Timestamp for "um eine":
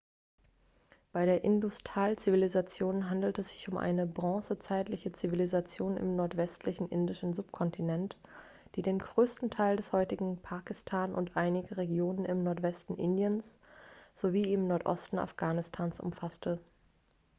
3.69-4.07